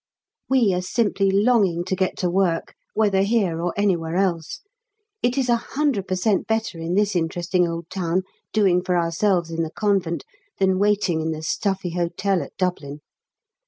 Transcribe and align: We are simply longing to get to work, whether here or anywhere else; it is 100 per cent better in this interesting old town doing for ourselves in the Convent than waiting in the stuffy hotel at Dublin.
We 0.49 0.73
are 0.73 0.81
simply 0.81 1.29
longing 1.29 1.83
to 1.83 1.95
get 1.95 2.17
to 2.17 2.29
work, 2.31 2.73
whether 2.95 3.21
here 3.21 3.61
or 3.61 3.71
anywhere 3.77 4.15
else; 4.15 4.61
it 5.21 5.37
is 5.37 5.47
100 5.47 6.07
per 6.07 6.15
cent 6.15 6.47
better 6.47 6.79
in 6.79 6.95
this 6.95 7.15
interesting 7.15 7.67
old 7.67 7.87
town 7.91 8.23
doing 8.51 8.81
for 8.83 8.97
ourselves 8.97 9.51
in 9.51 9.61
the 9.61 9.69
Convent 9.69 10.23
than 10.57 10.79
waiting 10.79 11.21
in 11.21 11.29
the 11.33 11.43
stuffy 11.43 11.91
hotel 11.91 12.41
at 12.41 12.57
Dublin. 12.57 13.01